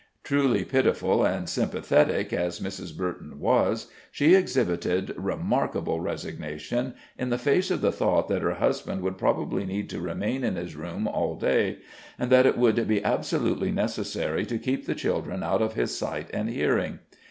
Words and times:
Truly 0.23 0.65
pitiful 0.65 1.23
and 1.23 1.47
sympathetic 1.47 2.33
as 2.33 2.59
Mrs. 2.59 2.97
Burton 2.97 3.39
was, 3.39 3.85
she 4.11 4.33
exhibited 4.33 5.13
remarkable 5.15 5.99
resignation 5.99 6.95
in 7.19 7.29
the 7.29 7.37
face 7.37 7.69
of 7.69 7.81
the 7.81 7.91
thought 7.91 8.27
that 8.27 8.41
her 8.41 8.55
husband 8.55 9.03
would 9.03 9.19
probably 9.19 9.63
need 9.63 9.91
to 9.91 9.99
remain 9.99 10.43
in 10.43 10.55
his 10.55 10.75
room 10.75 11.07
all 11.07 11.35
day, 11.35 11.77
and 12.17 12.31
that 12.31 12.47
it 12.47 12.57
would 12.57 12.87
be 12.87 13.03
absolutely 13.03 13.69
necessary 13.71 14.43
to 14.43 14.57
keep 14.57 14.87
the 14.87 14.95
children 14.95 15.43
out 15.43 15.61
of 15.61 15.75
his 15.75 15.95
sight 15.95 16.31
and 16.33 16.49
hearing. 16.49 16.97